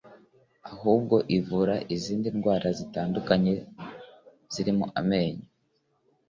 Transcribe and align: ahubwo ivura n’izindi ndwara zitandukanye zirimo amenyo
ahubwo 0.71 1.15
ivura 1.37 1.75
n’izindi 1.87 2.27
ndwara 2.37 2.67
zitandukanye 2.79 3.53
zirimo 4.53 4.85
amenyo 4.99 5.45